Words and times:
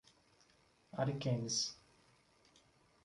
Ariquemes 1.03 1.57